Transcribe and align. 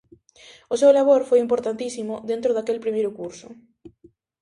O 0.73 0.75
seu 0.81 0.91
labor 0.97 1.21
foi 1.29 1.39
importantísimo 1.45 2.13
dentro 2.31 2.51
daquel 2.53 2.83
primeiro 2.85 3.11
curso. 3.19 3.47